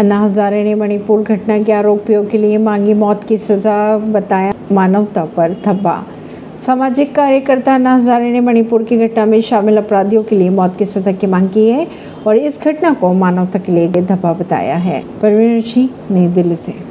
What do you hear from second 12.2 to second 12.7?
और इस